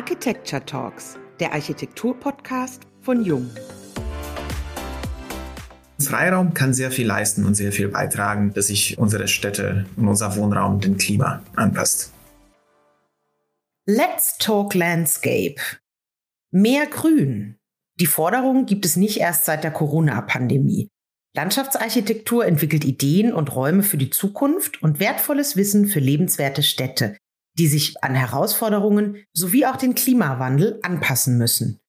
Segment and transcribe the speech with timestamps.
[0.00, 3.50] Architecture Talks, der Architektur-Podcast von Jung.
[6.00, 10.36] Freiraum kann sehr viel leisten und sehr viel beitragen, dass sich unsere Städte und unser
[10.36, 12.14] Wohnraum dem Klima anpasst.
[13.84, 15.56] Let's talk Landscape.
[16.50, 17.58] Mehr Grün.
[17.96, 20.88] Die Forderung gibt es nicht erst seit der Corona-Pandemie.
[21.36, 27.18] Landschaftsarchitektur entwickelt Ideen und Räume für die Zukunft und wertvolles Wissen für lebenswerte Städte,
[27.58, 31.80] die sich an Herausforderungen sowie auch den Klimawandel anpassen müssen.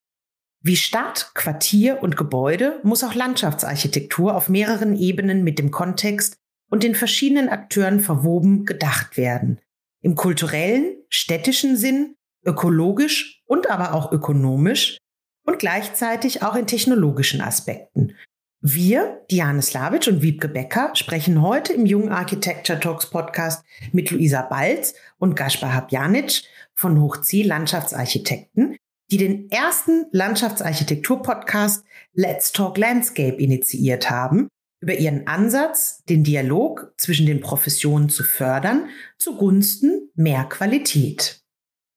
[0.63, 6.38] Wie Stadt, Quartier und Gebäude muss auch Landschaftsarchitektur auf mehreren Ebenen mit dem Kontext
[6.69, 9.59] und den verschiedenen Akteuren verwoben gedacht werden.
[10.02, 14.97] Im kulturellen, städtischen Sinn, ökologisch und aber auch ökonomisch
[15.45, 18.16] und gleichzeitig auch in technologischen Aspekten.
[18.63, 24.43] Wir, Diane Slavic und Wiebke Becker, sprechen heute im Jungen Architecture Talks Podcast mit Luisa
[24.43, 26.43] Balz und Gaspar Habjanic
[26.75, 28.77] von Hochzieh Landschaftsarchitekten,
[29.09, 34.47] die den ersten Landschaftsarchitektur-Podcast Let's Talk Landscape initiiert haben,
[34.80, 41.41] über ihren Ansatz, den Dialog zwischen den Professionen zu fördern, zugunsten mehr Qualität.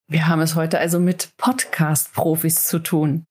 [0.07, 3.25] Wir haben es heute also mit Podcast-Profis zu tun.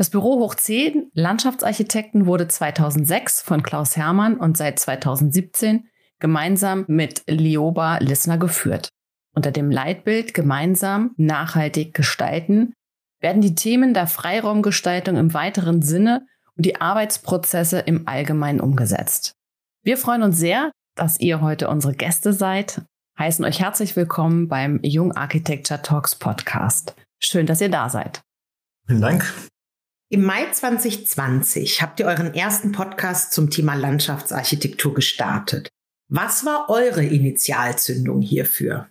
[0.00, 7.22] Das Büro Hoch 10 Landschaftsarchitekten wurde 2006 von Klaus Hermann und seit 2017 gemeinsam mit
[7.26, 8.88] Lioba Lissner geführt.
[9.34, 12.72] Unter dem Leitbild gemeinsam nachhaltig gestalten
[13.20, 19.34] werden die Themen der Freiraumgestaltung im weiteren Sinne und die Arbeitsprozesse im Allgemeinen umgesetzt.
[19.82, 22.80] Wir freuen uns sehr, dass ihr heute unsere Gäste seid,
[23.18, 26.96] heißen euch herzlich willkommen beim Jung Architecture Talks Podcast.
[27.22, 28.22] Schön, dass ihr da seid.
[28.86, 29.49] Vielen Dank.
[30.12, 35.68] Im Mai 2020 habt ihr euren ersten Podcast zum Thema Landschaftsarchitektur gestartet.
[36.08, 38.88] Was war eure Initialzündung hierfür?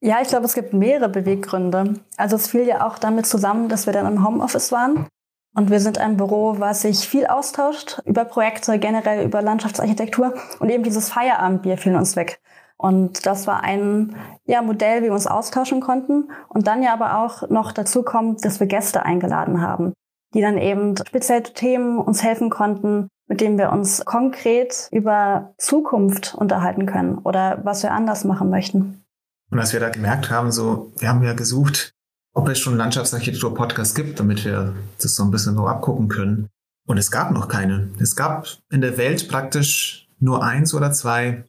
[0.00, 1.94] Ja, ich glaube, es gibt mehrere Beweggründe.
[2.16, 5.08] Also es fiel ja auch damit zusammen, dass wir dann im Homeoffice waren.
[5.56, 10.34] Und wir sind ein Büro, was sich viel austauscht über Projekte, generell über Landschaftsarchitektur.
[10.60, 12.40] Und eben dieses Feierabendbier fiel uns weg.
[12.76, 16.30] Und das war ein ja, Modell, wie wir uns austauschen konnten.
[16.48, 19.92] Und dann ja aber auch noch dazu kommt, dass wir Gäste eingeladen haben,
[20.34, 26.34] die dann eben speziell Themen uns helfen konnten, mit denen wir uns konkret über Zukunft
[26.34, 29.04] unterhalten können oder was wir anders machen möchten.
[29.50, 31.92] Und als wir da gemerkt haben, so, wir haben ja gesucht,
[32.34, 36.48] ob es schon Landschaftsarchitektur-Podcasts gibt, damit wir das so ein bisschen so abgucken können.
[36.86, 37.90] Und es gab noch keine.
[38.00, 41.44] Es gab in der Welt praktisch nur eins oder zwei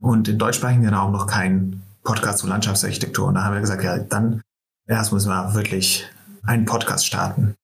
[0.00, 3.26] und im deutschsprachigen Raum noch keinen Podcast zur Landschaftsarchitektur.
[3.26, 4.42] Und da haben wir gesagt, ja, dann
[4.86, 6.06] erst müssen wir wirklich
[6.44, 7.54] einen Podcast starten.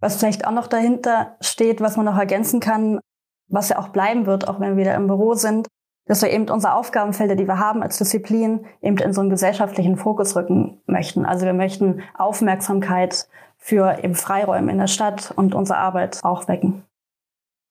[0.00, 3.00] Was vielleicht auch noch dahinter steht, was man noch ergänzen kann,
[3.48, 5.68] was ja auch bleiben wird, auch wenn wir wieder im Büro sind,
[6.06, 9.96] dass wir eben unsere Aufgabenfelder, die wir haben als Disziplin, eben in so einen gesellschaftlichen
[9.96, 11.24] Fokus rücken möchten.
[11.24, 16.84] Also wir möchten Aufmerksamkeit für eben Freiräume in der Stadt und unsere Arbeit auch wecken.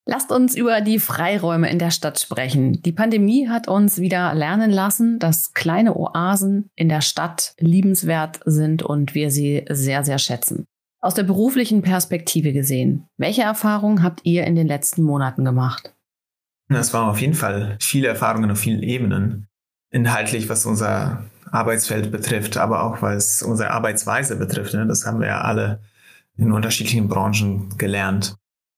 [0.08, 2.80] Lasst uns über die Freiräume in der Stadt sprechen.
[2.84, 8.84] Die Pandemie hat uns wieder lernen lassen, dass kleine Oasen in der Stadt liebenswert sind
[8.84, 10.68] und wir sie sehr, sehr schätzen.
[11.02, 15.96] Aus der beruflichen Perspektive gesehen, welche Erfahrungen habt ihr in den letzten Monaten gemacht?
[16.70, 19.48] Das waren auf jeden Fall viele Erfahrungen auf vielen Ebenen.
[19.90, 24.74] Inhaltlich, was unser Arbeitsfeld betrifft, aber auch was unsere Arbeitsweise betrifft.
[24.74, 24.86] Ne?
[24.86, 25.80] Das haben wir ja alle
[26.38, 28.36] in unterschiedlichen Branchen gelernt.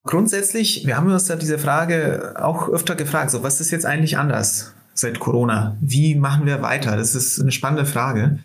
[0.08, 4.18] Grundsätzlich, wir haben uns ja diese Frage auch öfter gefragt, so was ist jetzt eigentlich
[4.18, 5.78] anders seit Corona?
[5.82, 6.96] Wie machen wir weiter?
[6.96, 8.40] Das ist eine spannende Frage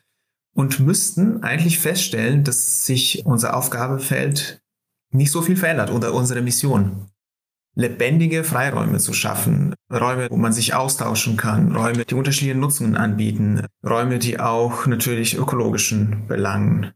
[0.55, 4.61] und müssten eigentlich feststellen, dass sich unser Aufgabefeld
[5.13, 7.07] nicht so viel verändert oder unsere Mission.
[7.77, 13.67] Lebendige Freiräume zu schaffen, Räume, wo man sich austauschen kann, Räume, die unterschiedliche Nutzungen anbieten,
[13.89, 16.91] Räume, die auch natürlich ökologischen Belangen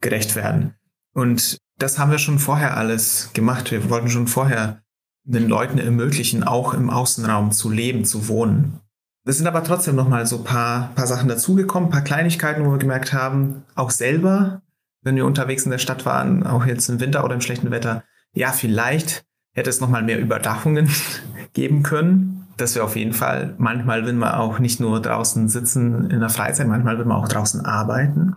[0.00, 0.74] gerecht werden.
[1.12, 3.70] Und das haben wir schon vorher alles gemacht.
[3.70, 4.80] Wir wollten schon vorher
[5.24, 8.80] den Leuten ermöglichen, auch im Außenraum zu leben, zu wohnen.
[9.24, 12.78] Es sind aber trotzdem noch mal so paar, paar Sachen dazugekommen, paar Kleinigkeiten, wo wir
[12.78, 14.62] gemerkt haben, auch selber,
[15.02, 18.04] wenn wir unterwegs in der Stadt waren, auch jetzt im Winter oder im schlechten Wetter,
[18.32, 20.88] ja, vielleicht hätte es noch mal mehr Überdachungen
[21.54, 22.46] geben können.
[22.56, 26.30] Dass wir auf jeden Fall, manchmal will man auch nicht nur draußen sitzen in der
[26.30, 28.36] Freizeit, manchmal will man auch draußen arbeiten.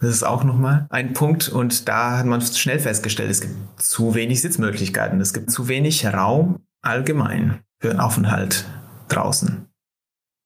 [0.00, 1.48] Das ist auch nochmal ein Punkt.
[1.48, 5.20] Und da hat man schnell festgestellt, es gibt zu wenig Sitzmöglichkeiten.
[5.20, 8.64] Es gibt zu wenig Raum allgemein für einen Aufenthalt
[9.08, 9.68] draußen.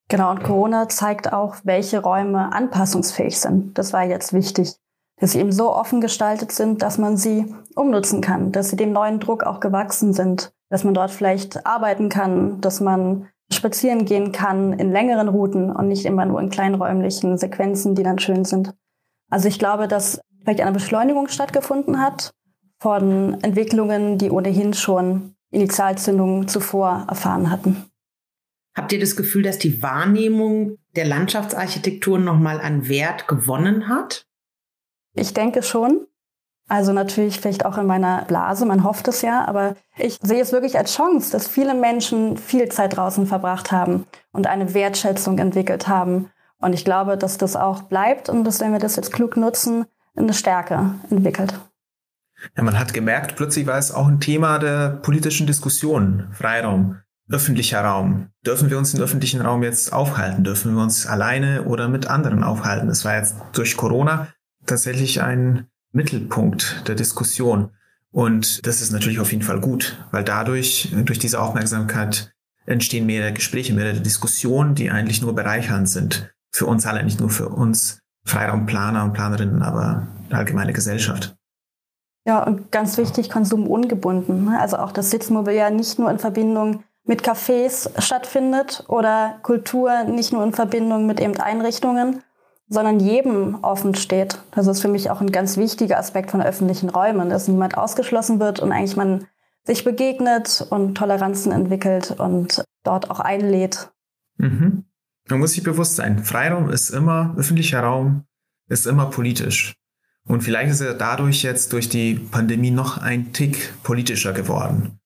[0.08, 3.78] Genau, und Corona zeigt auch, welche Räume anpassungsfähig sind.
[3.78, 4.74] Das war jetzt wichtig,
[5.20, 8.92] dass sie eben so offen gestaltet sind, dass man sie umnutzen kann, dass sie dem
[8.92, 14.32] neuen Druck auch gewachsen sind, dass man dort vielleicht arbeiten kann, dass man spazieren gehen
[14.32, 18.74] kann in längeren Routen und nicht immer nur in kleinräumlichen Sequenzen, die dann schön sind.
[19.32, 22.34] Also ich glaube, dass vielleicht eine Beschleunigung stattgefunden hat
[22.82, 27.86] von Entwicklungen, die ohnehin schon Initialzündungen zuvor erfahren hatten.
[28.76, 34.26] Habt ihr das Gefühl, dass die Wahrnehmung der Landschaftsarchitektur nochmal an Wert gewonnen hat?
[35.14, 36.06] Ich denke schon.
[36.68, 40.52] Also natürlich vielleicht auch in meiner Blase, man hofft es ja, aber ich sehe es
[40.52, 45.88] wirklich als Chance, dass viele Menschen viel Zeit draußen verbracht haben und eine Wertschätzung entwickelt
[45.88, 46.30] haben.
[46.62, 49.84] Und ich glaube, dass das auch bleibt und dass, wenn wir das jetzt klug nutzen,
[50.16, 51.54] eine Stärke entwickelt.
[52.56, 56.96] Ja, man hat gemerkt, plötzlich war es auch ein Thema der politischen Diskussion, Freiraum,
[57.28, 58.28] öffentlicher Raum.
[58.44, 60.44] Dürfen wir uns im öffentlichen Raum jetzt aufhalten?
[60.44, 62.88] Dürfen wir uns alleine oder mit anderen aufhalten?
[62.88, 64.28] Es war jetzt durch Corona
[64.66, 67.70] tatsächlich ein Mittelpunkt der Diskussion.
[68.10, 72.32] Und das ist natürlich auf jeden Fall gut, weil dadurch, durch diese Aufmerksamkeit,
[72.66, 76.32] entstehen mehrere Gespräche, mehrere Diskussionen, die eigentlich nur bereichernd sind.
[76.52, 81.34] Für uns alle, nicht nur für uns Freiraumplaner und Planerinnen, aber die allgemeine Gesellschaft.
[82.24, 84.44] Ja, und ganz wichtig, konsumungebunden.
[84.44, 84.60] Ne?
[84.60, 90.44] Also auch das Sitzmobiliar nicht nur in Verbindung mit Cafés stattfindet oder Kultur nicht nur
[90.44, 92.22] in Verbindung mit eben Einrichtungen,
[92.68, 94.38] sondern jedem offen steht.
[94.52, 98.38] Das ist für mich auch ein ganz wichtiger Aspekt von öffentlichen Räumen, dass niemand ausgeschlossen
[98.38, 99.26] wird und eigentlich man
[99.64, 103.90] sich begegnet und Toleranzen entwickelt und dort auch einlädt.
[104.38, 104.84] Mhm.
[105.28, 108.24] Man muss sich bewusst sein, Freiraum ist immer, öffentlicher Raum
[108.68, 109.74] ist immer politisch.
[110.24, 115.00] Und vielleicht ist er dadurch jetzt durch die Pandemie noch ein Tick politischer geworden.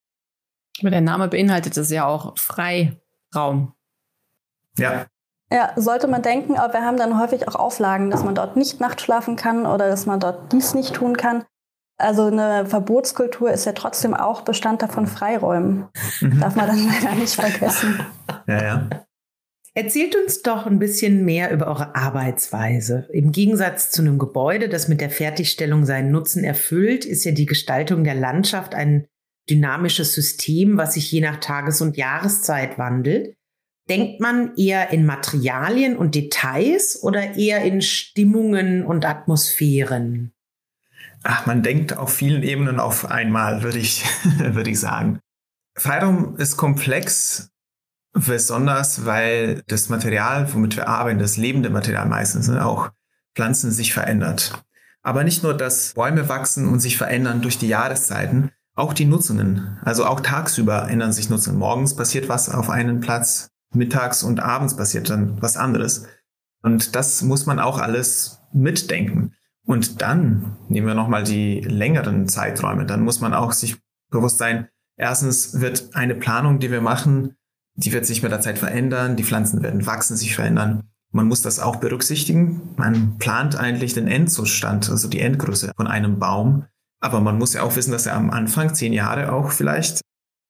[0.81, 3.73] Aber der Name beinhaltet es ja auch Freiraum.
[4.77, 5.07] Ja.
[5.51, 8.81] Ja, sollte man denken, aber wir haben dann häufig auch Auflagen, dass man dort nicht
[8.81, 11.45] nachts schlafen kann oder dass man dort dies nicht tun kann.
[11.99, 15.87] Also eine Verbotskultur ist ja trotzdem auch Bestandteil von Freiräumen.
[16.21, 16.41] Mhm.
[16.41, 18.01] Darf man dann leider nicht vergessen.
[18.47, 18.89] Ja, ja.
[19.77, 23.07] Erzählt uns doch ein bisschen mehr über eure Arbeitsweise.
[23.13, 27.45] Im Gegensatz zu einem Gebäude, das mit der Fertigstellung seinen Nutzen erfüllt, ist ja die
[27.45, 29.07] Gestaltung der Landschaft ein
[29.51, 33.37] dynamisches System, was sich je nach Tages- und Jahreszeit wandelt.
[33.91, 40.33] Denkt man eher in Materialien und Details oder eher in Stimmungen und Atmosphären?
[41.23, 44.07] Ach, man denkt auf vielen Ebenen auf einmal, würde ich,
[44.39, 45.21] würde ich sagen.
[45.77, 47.51] Freiraum ist komplex
[48.25, 52.91] Besonders, weil das Material, womit wir arbeiten, das lebende Material meistens, ne, auch
[53.35, 54.65] Pflanzen sich verändert.
[55.03, 59.79] Aber nicht nur, dass Bäume wachsen und sich verändern durch die Jahreszeiten, auch die Nutzungen.
[59.83, 61.59] Also auch tagsüber ändern sich Nutzungen.
[61.59, 66.07] Morgens passiert was auf einem Platz, mittags und abends passiert dann was anderes.
[66.63, 69.35] Und das muss man auch alles mitdenken.
[69.67, 72.87] Und dann nehmen wir nochmal die längeren Zeiträume.
[72.87, 73.77] Dann muss man auch sich
[74.11, 77.37] bewusst sein, erstens wird eine Planung, die wir machen,
[77.77, 80.85] die wird sich mit der Zeit verändern, die Pflanzen werden wachsen, sich verändern.
[81.13, 82.75] Man muss das auch berücksichtigen.
[82.77, 86.67] Man plant eigentlich den Endzustand, also die Endgröße von einem Baum.
[87.01, 90.01] Aber man muss ja auch wissen, dass er am Anfang, zehn Jahre auch vielleicht,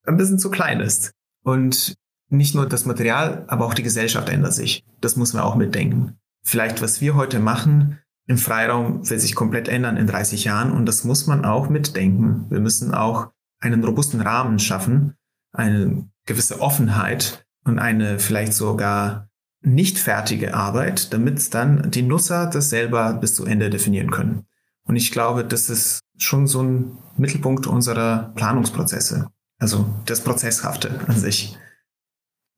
[0.07, 1.13] ein bisschen zu klein ist.
[1.43, 1.95] Und
[2.29, 4.85] nicht nur das Material, aber auch die Gesellschaft ändert sich.
[5.01, 6.19] Das muss man auch mitdenken.
[6.43, 10.73] Vielleicht, was wir heute machen im Freiraum, wird sich komplett ändern in 30 Jahren.
[10.73, 12.47] Und das muss man auch mitdenken.
[12.51, 13.31] Wir müssen auch
[13.61, 15.15] einen robusten Rahmen schaffen,
[15.53, 19.29] eine gewisse Offenheit und eine vielleicht sogar
[19.63, 24.47] nicht fertige Arbeit, damit dann die Nutzer das selber bis zu Ende definieren können.
[24.85, 29.29] Und ich glaube, das ist schon so ein Mittelpunkt unserer Planungsprozesse,
[29.59, 31.59] also das Prozesshafte an sich.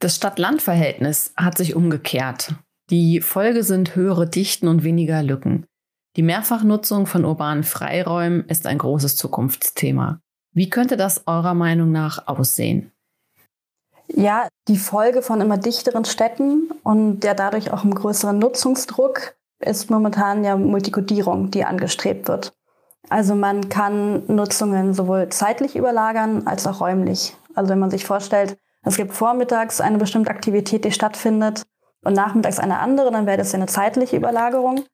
[0.01, 2.55] Das Stadt-Land-Verhältnis hat sich umgekehrt.
[2.91, 5.67] Die Folge sind höhere Dichten und weniger Lücken.
[6.17, 10.21] Die Mehrfachnutzung von urbanen Freiräumen ist ein großes Zukunftsthema.
[10.53, 12.93] Wie könnte das eurer Meinung nach aussehen?
[14.19, 19.91] Ja, die Folge von immer dichteren Städten und der dadurch auch einem größeren Nutzungsdruck ist
[19.91, 22.53] momentan ja Multikodierung, die angestrebt wird.
[23.09, 27.37] Also man kann Nutzungen sowohl zeitlich überlagern als auch räumlich.
[27.55, 31.63] Also wenn man sich vorstellt, es gibt vormittags eine bestimmte Aktivität, die stattfindet
[32.03, 34.85] und nachmittags eine andere, dann wäre das ja eine zeitliche Überlagerung.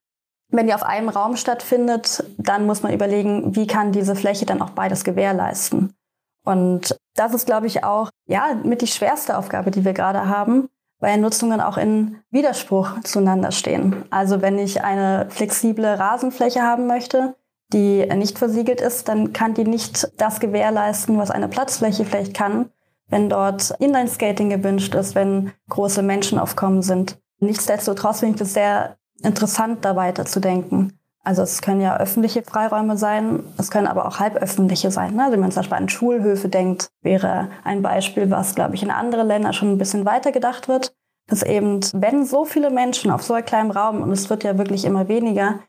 [0.51, 4.61] Wenn die auf einem Raum stattfindet, dann muss man überlegen, wie kann diese Fläche dann
[4.61, 5.95] auch beides gewährleisten.
[6.45, 10.69] Und das ist, glaube ich, auch ja mit die schwerste Aufgabe, die wir gerade haben,
[11.01, 14.05] weil Nutzungen auch in Widerspruch zueinander stehen.
[14.11, 17.35] Also wenn ich eine flexible Rasenfläche haben möchte,
[17.73, 22.71] die nicht versiegelt ist, dann kann die nicht das gewährleisten, was eine Platzfläche vielleicht kann,
[23.09, 27.19] wenn dort Inline-Skating gewünscht ist, wenn große Menschenaufkommen sind.
[27.41, 30.99] Nichtsdestotrotz finde ich es sehr interessant, da weiterzudenken.
[31.25, 35.17] Also es können ja öffentliche Freiräume sein, es können aber auch halböffentliche sein.
[35.17, 35.23] Ne?
[35.23, 38.91] Also wenn man zum Beispiel an Schulhöfe denkt, wäre ein Beispiel, was, glaube ich, in
[38.91, 40.95] andere Länder schon ein bisschen weiter gedacht wird,
[41.27, 44.59] dass eben, wenn so viele Menschen auf so einem kleinen Raum, und es wird ja
[44.59, 45.61] wirklich immer weniger,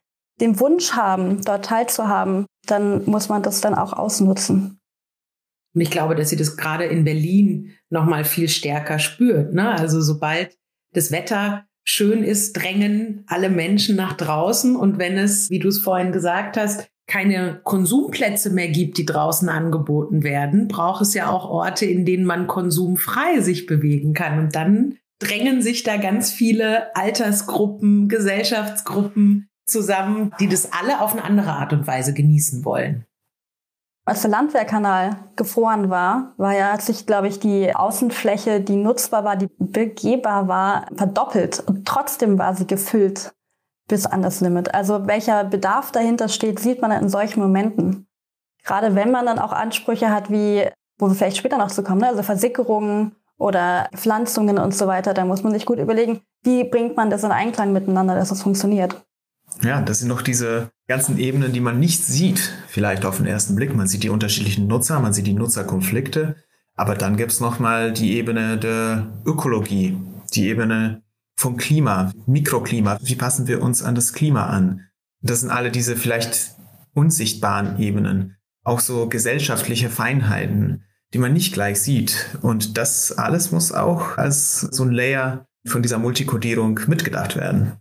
[0.41, 4.79] den Wunsch haben, dort teilzuhaben, dann muss man das dann auch ausnutzen.
[5.73, 9.53] Und ich glaube, dass sie das gerade in Berlin noch mal viel stärker spürt.
[9.53, 9.69] Ne?
[9.69, 10.57] Also sobald
[10.93, 14.75] das Wetter schön ist, drängen alle Menschen nach draußen.
[14.75, 19.47] Und wenn es, wie du es vorhin gesagt hast, keine Konsumplätze mehr gibt, die draußen
[19.47, 24.39] angeboten werden, braucht es ja auch Orte, in denen man konsumfrei sich bewegen kann.
[24.39, 31.23] Und dann drängen sich da ganz viele Altersgruppen, Gesellschaftsgruppen zusammen, die das alle auf eine
[31.23, 33.05] andere Art und Weise genießen wollen.
[34.07, 39.23] Als der Landwehrkanal gefroren war, war ja, hat sich, glaube ich, die Außenfläche, die nutzbar
[39.23, 41.63] war, die begehbar war, verdoppelt.
[41.65, 43.33] Und trotzdem war sie gefüllt
[43.87, 44.75] bis an das Limit.
[44.75, 48.07] Also welcher Bedarf dahinter steht, sieht man in solchen Momenten.
[48.63, 50.67] Gerade wenn man dann auch Ansprüche hat, wie,
[50.99, 52.07] wo wir vielleicht später noch zu kommen, ne?
[52.07, 56.95] also Versickerungen oder Pflanzungen und so weiter, da muss man sich gut überlegen, wie bringt
[56.95, 59.03] man das in Einklang miteinander, dass das funktioniert.
[59.63, 63.55] Ja, das sind noch diese ganzen Ebenen, die man nicht sieht, vielleicht auf den ersten
[63.55, 63.73] Blick.
[63.75, 66.35] Man sieht die unterschiedlichen Nutzer, man sieht die Nutzerkonflikte,
[66.75, 69.97] aber dann gibt's noch mal die Ebene der Ökologie,
[70.33, 71.03] die Ebene
[71.37, 72.97] vom Klima, Mikroklima.
[73.01, 74.81] Wie passen wir uns an das Klima an?
[75.21, 76.51] Das sind alle diese vielleicht
[76.93, 80.83] unsichtbaren Ebenen, auch so gesellschaftliche Feinheiten,
[81.13, 82.37] die man nicht gleich sieht.
[82.41, 87.79] Und das alles muss auch als so ein Layer von dieser Multikodierung mitgedacht werden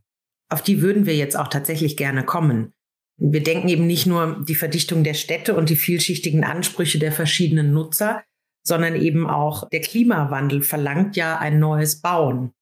[0.54, 2.72] auf die würden wir jetzt auch tatsächlich gerne kommen.
[3.16, 7.72] Wir denken eben nicht nur die Verdichtung der Städte und die vielschichtigen Ansprüche der verschiedenen
[7.72, 8.22] Nutzer,
[8.64, 12.52] sondern eben auch der Klimawandel verlangt ja ein neues Bauen.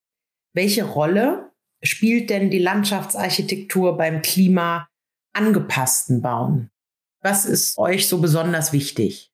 [0.54, 1.50] Welche Rolle
[1.82, 4.88] spielt denn die Landschaftsarchitektur beim Klima
[5.34, 6.70] angepassten Bauen?
[7.20, 9.30] Was ist euch so besonders wichtig?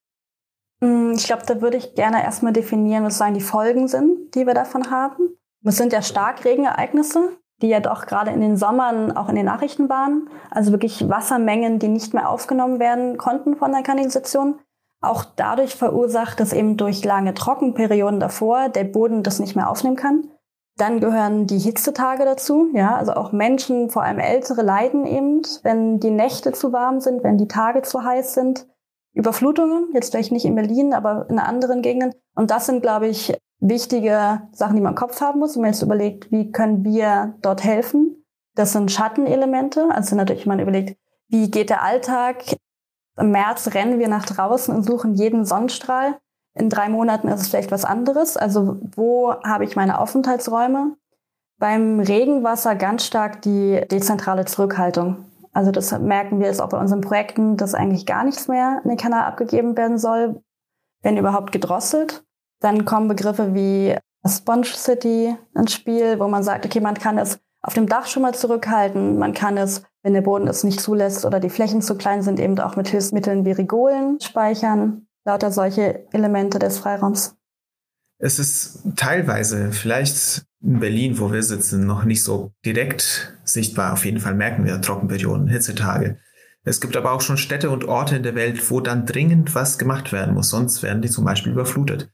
[0.83, 4.55] Hm, ich glaube, da würde ich gerne erstmal definieren, was die Folgen sind, die wir
[4.55, 5.37] davon haben.
[5.63, 9.89] Es sind ja Starkregenereignisse, die ja doch gerade in den Sommern auch in den Nachrichten
[9.89, 10.29] waren.
[10.51, 14.59] Also wirklich Wassermengen, die nicht mehr aufgenommen werden konnten von der Kanalisation.
[15.01, 19.97] Auch dadurch verursacht, dass eben durch lange Trockenperioden davor der Boden das nicht mehr aufnehmen
[19.97, 20.29] kann.
[20.77, 22.69] Dann gehören die Hitzetage dazu.
[22.73, 27.25] Ja, also auch Menschen, vor allem Ältere, leiden eben, wenn die Nächte zu warm sind,
[27.25, 28.67] wenn die Tage zu heiß sind.
[29.13, 32.13] Überflutungen, jetzt vielleicht nicht in Berlin, aber in anderen Gegenden.
[32.37, 35.55] Und das sind, glaube ich, wichtige Sachen, die man im Kopf haben muss.
[35.55, 38.25] Wenn man jetzt überlegt, wie können wir dort helfen?
[38.55, 39.89] Das sind Schattenelemente.
[39.91, 40.99] Also natürlich, man überlegt,
[41.29, 42.45] wie geht der Alltag?
[43.19, 46.19] Im März rennen wir nach draußen und suchen jeden Sonnenstrahl.
[46.55, 48.37] In drei Monaten ist es vielleicht was anderes.
[48.37, 50.97] Also wo habe ich meine Aufenthaltsräume?
[51.59, 55.25] Beim Regenwasser ganz stark die dezentrale Zurückhaltung.
[55.53, 58.91] Also das merken wir jetzt auch bei unseren Projekten, dass eigentlich gar nichts mehr in
[58.91, 60.43] den Kanal abgegeben werden soll,
[61.03, 62.25] wenn überhaupt gedrosselt.
[62.61, 63.97] Dann kommen Begriffe wie
[64.27, 68.23] Sponge City ins Spiel, wo man sagt, okay, man kann es auf dem Dach schon
[68.23, 69.19] mal zurückhalten.
[69.19, 72.41] Man kann es, wenn der Boden es nicht zulässt oder die Flächen zu klein sind,
[72.41, 75.07] eben auch mit Hilfsmitteln wie Rigolen speichern.
[75.25, 77.37] Lauter solche Elemente des Freiraums.
[78.19, 83.93] Es ist teilweise vielleicht in Berlin, wo wir sitzen, noch nicht so direkt sichtbar.
[83.93, 86.19] Auf jeden Fall merken wir Trockenperioden, Hitzetage.
[86.65, 89.79] Es gibt aber auch schon Städte und Orte in der Welt, wo dann dringend was
[89.79, 92.11] gemacht werden muss, sonst werden die zum Beispiel überflutet.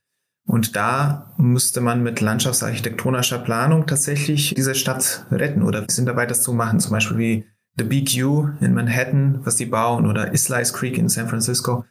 [0.46, 6.42] Und da müsste man mit landschaftsarchitektonischer Planung tatsächlich diese Stadt retten oder sind dabei, das
[6.42, 6.80] zu machen.
[6.80, 7.46] Zum Beispiel wie
[7.76, 11.84] The BQ in Manhattan, was die bauen, oder Islice Creek in San Francisco.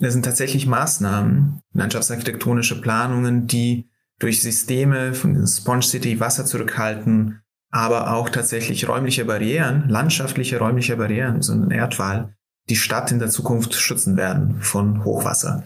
[0.00, 8.14] Das sind tatsächlich Maßnahmen, landschaftsarchitektonische Planungen, die durch Systeme von Sponge City Wasser zurückhalten, aber
[8.14, 12.34] auch tatsächlich räumliche Barrieren, landschaftliche räumliche Barrieren, so ein Erdwall,
[12.68, 15.64] die Stadt in der Zukunft schützen werden von Hochwasser.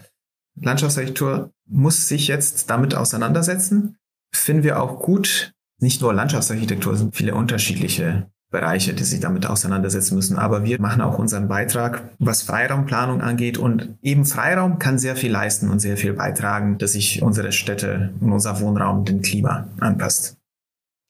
[0.59, 3.97] Landschaftsarchitektur muss sich jetzt damit auseinandersetzen.
[4.33, 5.53] Finden wir auch gut.
[5.79, 10.37] Nicht nur Landschaftsarchitektur, es sind viele unterschiedliche Bereiche, die sich damit auseinandersetzen müssen.
[10.37, 13.57] Aber wir machen auch unseren Beitrag, was Freiraumplanung angeht.
[13.57, 18.13] Und eben Freiraum kann sehr viel leisten und sehr viel beitragen, dass sich unsere Städte
[18.21, 20.37] und unser Wohnraum dem Klima anpasst.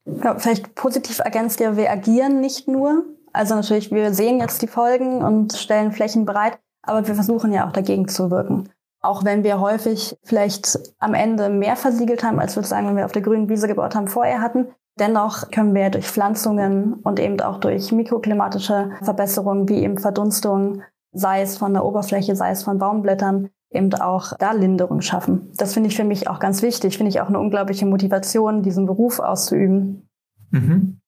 [0.06, 3.06] Ja, vielleicht positiv ergänzt ja, wir agieren nicht nur.
[3.32, 7.68] Also natürlich, wir sehen jetzt die Folgen und stellen Flächen bereit, aber wir versuchen ja
[7.68, 8.70] auch dagegen zu wirken.
[9.04, 13.06] Auch wenn wir häufig vielleicht am Ende mehr versiegelt haben, als wir sagen, wenn wir
[13.06, 14.68] auf der grünen Wiese gebaut haben, vorher hatten.
[14.98, 21.42] Dennoch können wir durch Pflanzungen und eben auch durch mikroklimatische Verbesserungen wie eben Verdunstung, sei
[21.42, 25.52] es von der Oberfläche, sei es von Baumblättern, eben auch da Linderung schaffen.
[25.58, 26.96] Das finde ich für mich auch ganz wichtig.
[26.96, 30.08] Finde ich auch eine unglaubliche Motivation, diesen Beruf auszuüben.
[30.52, 31.00] Mhm.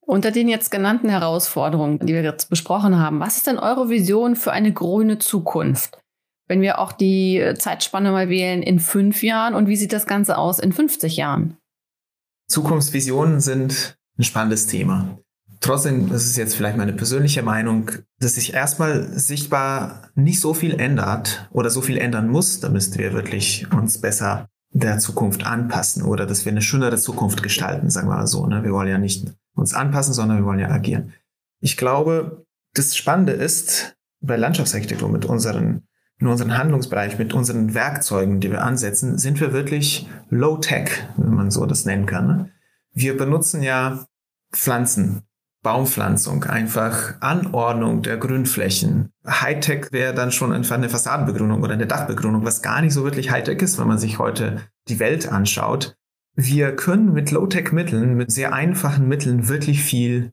[0.00, 4.34] Unter den jetzt genannten Herausforderungen, die wir jetzt besprochen haben, was ist denn eure Vision
[4.34, 5.98] für eine grüne Zukunft?
[6.48, 10.38] Wenn wir auch die Zeitspanne mal wählen in fünf Jahren und wie sieht das Ganze
[10.38, 11.56] aus in 50 Jahren?
[12.48, 15.18] Zukunftsvisionen sind ein spannendes Thema.
[15.60, 17.90] trotzdem, das ist jetzt vielleicht meine persönliche Meinung,
[18.20, 23.12] dass sich erstmal sichtbar nicht so viel ändert oder so viel ändern muss, damit wir
[23.12, 28.16] wirklich uns besser der Zukunft anpassen oder dass wir eine schönere Zukunft gestalten, sagen wir
[28.16, 28.46] mal so.
[28.46, 28.62] Ne?
[28.62, 31.12] Wir wollen ja nicht uns anpassen, sondern wir wollen ja agieren.
[31.60, 35.87] Ich glaube, das Spannende ist bei Landschaftsarchitektur mit unseren
[36.20, 41.50] in unserem Handlungsbereich, mit unseren Werkzeugen, die wir ansetzen, sind wir wirklich low-tech, wenn man
[41.50, 42.26] so das nennen kann.
[42.26, 42.50] Ne?
[42.92, 44.04] Wir benutzen ja
[44.52, 45.22] Pflanzen,
[45.62, 49.12] Baumpflanzung, einfach Anordnung der Grünflächen.
[49.26, 53.30] Hightech wäre dann schon einfach eine Fassadenbegrünung oder eine Dachbegrünung, was gar nicht so wirklich
[53.30, 55.96] Hightech ist, wenn man sich heute die Welt anschaut.
[56.34, 60.32] Wir können mit Low-Tech-Mitteln, mit sehr einfachen Mitteln wirklich viel,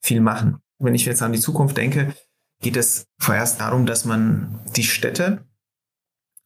[0.00, 0.58] viel machen.
[0.78, 2.12] Wenn ich jetzt an die Zukunft denke,
[2.60, 5.44] geht es vorerst darum, dass man die Städte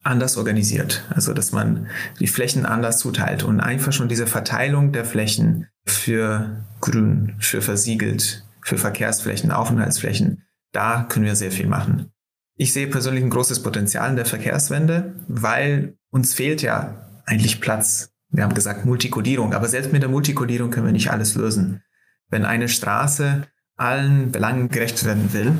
[0.03, 1.03] anders organisiert.
[1.09, 1.87] Also, dass man
[2.19, 8.45] die Flächen anders zuteilt und einfach schon diese Verteilung der Flächen für grün, für versiegelt,
[8.61, 12.11] für Verkehrsflächen, Aufenthaltsflächen, da können wir sehr viel machen.
[12.55, 18.11] Ich sehe persönlich ein großes Potenzial in der Verkehrswende, weil uns fehlt ja eigentlich Platz.
[18.29, 21.81] Wir haben gesagt Multikodierung, aber selbst mit der Multikodierung können wir nicht alles lösen.
[22.29, 25.53] Wenn eine Straße allen Belangen gerecht werden will,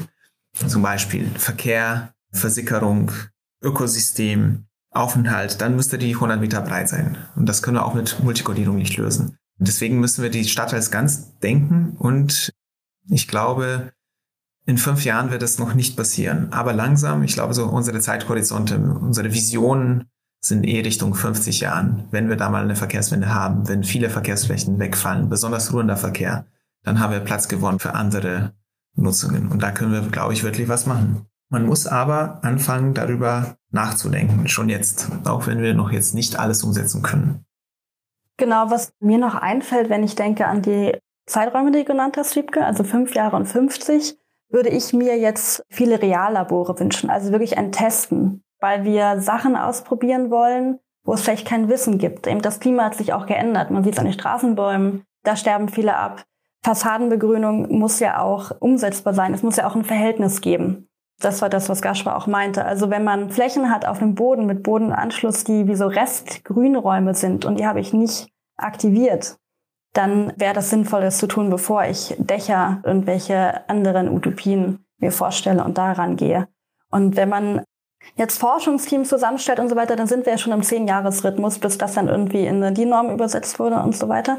[0.53, 3.11] zum Beispiel Verkehr, Versickerung,
[3.61, 7.17] Ökosystem, Aufenthalt, dann müsste die 100 Meter breit sein.
[7.35, 9.37] Und das können wir auch mit Multikodierung nicht lösen.
[9.59, 12.51] Und deswegen müssen wir die Stadt als ganz denken und
[13.09, 13.91] ich glaube,
[14.65, 16.53] in fünf Jahren wird das noch nicht passieren.
[16.53, 20.05] Aber langsam, ich glaube, so unsere Zeithorizonte, unsere Visionen
[20.41, 22.07] sind eh Richtung 50 Jahren.
[22.11, 26.45] Wenn wir da mal eine Verkehrswende haben, wenn viele Verkehrsflächen wegfallen, besonders ruhender Verkehr,
[26.83, 28.53] dann haben wir Platz gewonnen für andere
[28.95, 29.51] Nutzungen.
[29.51, 31.25] Und da können wir, glaube ich, wirklich was machen.
[31.49, 36.63] Man muss aber anfangen, darüber nachzudenken, schon jetzt, auch wenn wir noch jetzt nicht alles
[36.63, 37.45] umsetzen können.
[38.37, 42.35] Genau, was mir noch einfällt, wenn ich denke an die Zeiträume, die du genannt hast,
[42.35, 44.17] Wiebke, also fünf Jahre und 50,
[44.49, 50.31] würde ich mir jetzt viele Reallabore wünschen, also wirklich ein Testen, weil wir Sachen ausprobieren
[50.31, 52.27] wollen, wo es vielleicht kein Wissen gibt.
[52.27, 53.71] Eben das Klima hat sich auch geändert.
[53.71, 56.25] Man sieht es an den Straßenbäumen, da sterben viele ab.
[56.63, 59.33] Fassadenbegrünung muss ja auch umsetzbar sein.
[59.33, 60.89] Es muss ja auch ein Verhältnis geben.
[61.19, 62.65] Das war das, was Gaspar auch meinte.
[62.65, 67.45] Also wenn man Flächen hat auf dem Boden mit Bodenanschluss, die wie so Restgrünräume sind
[67.45, 69.37] und die habe ich nicht aktiviert,
[69.93, 75.11] dann wäre das sinnvoll, das zu tun, bevor ich Dächer und welche anderen Utopien mir
[75.11, 76.47] vorstelle und daran gehe.
[76.91, 77.63] Und wenn man
[78.15, 81.93] jetzt Forschungsteams zusammenstellt und so weiter, dann sind wir ja schon im Zehn-Jahres-Rhythmus, bis das
[81.93, 84.37] dann irgendwie in die Norm übersetzt wurde und so weiter.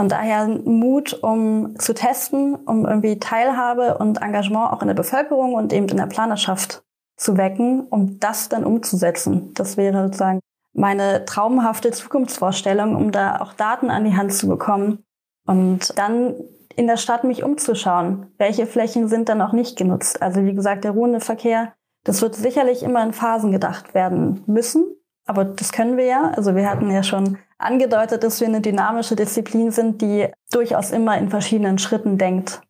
[0.00, 5.52] Von daher Mut, um zu testen, um irgendwie Teilhabe und Engagement auch in der Bevölkerung
[5.52, 6.82] und eben in der Planerschaft
[7.18, 9.52] zu wecken, um das dann umzusetzen.
[9.52, 10.40] Das wäre sozusagen
[10.72, 15.04] meine traumhafte Zukunftsvorstellung, um da auch Daten an die Hand zu bekommen
[15.46, 16.34] und dann
[16.76, 18.32] in der Stadt mich umzuschauen.
[18.38, 20.22] Welche Flächen sind dann auch nicht genutzt?
[20.22, 24.86] Also wie gesagt, der ruhende Verkehr, das wird sicherlich immer in Phasen gedacht werden müssen,
[25.30, 26.32] aber das können wir ja.
[26.32, 31.16] Also wir hatten ja schon angedeutet, dass wir eine dynamische Disziplin sind, die durchaus immer
[31.18, 32.60] in verschiedenen Schritten denkt.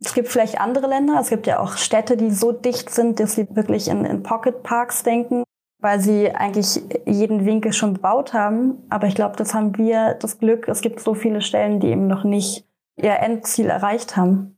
[0.00, 3.34] Es gibt vielleicht andere Länder, es gibt ja auch Städte, die so dicht sind, dass
[3.34, 5.42] sie wirklich in, in Pocket Parks denken,
[5.80, 8.84] weil sie eigentlich jeden Winkel schon bebaut haben.
[8.90, 12.06] Aber ich glaube, das haben wir das Glück, es gibt so viele Stellen, die eben
[12.06, 12.64] noch nicht
[12.96, 14.56] ihr Endziel erreicht haben.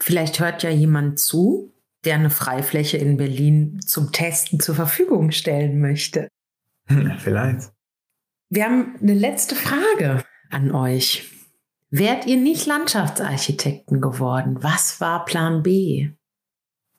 [0.00, 1.74] Vielleicht hört ja jemand zu,
[2.06, 6.28] der eine Freifläche in Berlin zum Testen zur Verfügung stellen möchte.
[7.18, 7.72] Vielleicht.
[8.48, 11.30] Wir haben eine letzte Frage an euch.
[11.90, 14.62] Wärt ihr nicht Landschaftsarchitekten geworden?
[14.62, 16.10] Was war Plan B?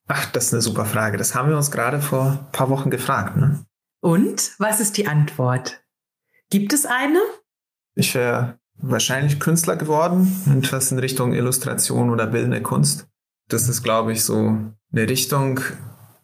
[0.07, 1.17] Ach, das ist eine super Frage.
[1.17, 3.37] Das haben wir uns gerade vor ein paar Wochen gefragt.
[3.37, 3.65] Ne?
[4.01, 5.83] Und was ist die Antwort?
[6.49, 7.19] Gibt es eine?
[7.95, 13.07] Ich wäre wahrscheinlich Künstler geworden, etwas in Richtung Illustration oder bildende Kunst.
[13.47, 14.57] Das ist, glaube ich, so
[14.91, 15.61] eine Richtung,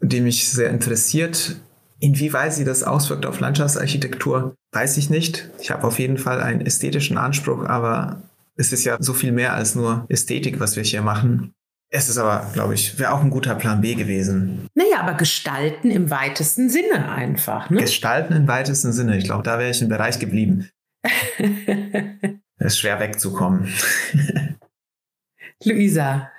[0.02, 1.56] die mich sehr interessiert.
[2.00, 5.50] Inwieweit sie das auswirkt auf Landschaftsarchitektur, weiß ich nicht.
[5.60, 8.22] Ich habe auf jeden Fall einen ästhetischen Anspruch, aber
[8.56, 11.54] es ist ja so viel mehr als nur Ästhetik, was wir hier machen.
[11.92, 14.68] Es ist aber, glaube ich, wäre auch ein guter Plan B gewesen.
[14.76, 17.70] Naja, aber gestalten im weitesten Sinne einfach.
[17.70, 17.82] Ne?
[17.82, 19.18] Gestalten im weitesten Sinne.
[19.18, 20.70] Ich glaube, da wäre ich im Bereich geblieben.
[22.62, 23.74] Es ist schwer wegzukommen.
[25.64, 26.30] Luisa,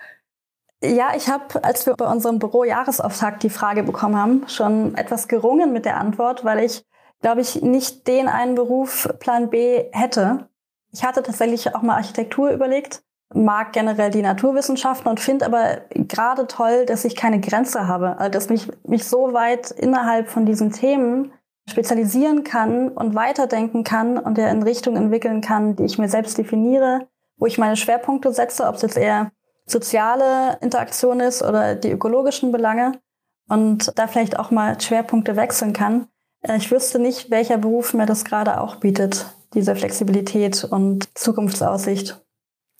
[0.83, 5.29] ja, ich habe, als wir bei unserem Büro Jahresauftakt die Frage bekommen haben, schon etwas
[5.29, 6.87] gerungen mit der Antwort, weil ich,
[7.21, 10.49] glaube ich, nicht den einen Beruf Plan B hätte.
[10.93, 16.47] Ich hatte tatsächlich auch mal Architektur überlegt, mag generell die Naturwissenschaften und finde aber gerade
[16.47, 20.73] toll, dass ich keine Grenze habe, also dass mich mich so weit innerhalb von diesen
[20.73, 21.33] Themen
[21.69, 26.39] spezialisieren kann und weiterdenken kann und ja in Richtung entwickeln kann, die ich mir selbst
[26.39, 29.31] definiere, wo ich meine Schwerpunkte setze, ob es jetzt eher
[29.71, 33.01] soziale Interaktion ist oder die ökologischen Belange
[33.49, 36.07] und da vielleicht auch mal Schwerpunkte wechseln kann.
[36.43, 42.21] Äh, ich wüsste nicht, welcher Beruf mir das gerade auch bietet, diese Flexibilität und Zukunftsaussicht.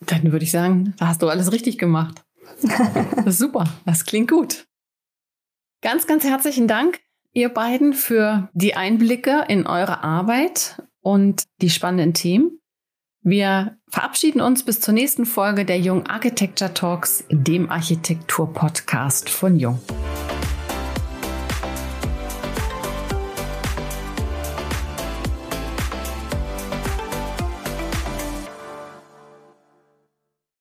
[0.07, 2.23] Dann würde ich sagen, da hast du alles richtig gemacht.
[3.25, 4.67] Das super, das klingt gut.
[5.83, 7.01] Ganz, ganz herzlichen Dank,
[7.33, 12.60] ihr beiden, für die Einblicke in eure Arbeit und die spannenden Themen.
[13.23, 19.79] Wir verabschieden uns bis zur nächsten Folge der Jung Architecture Talks, dem Architektur-Podcast von Jung.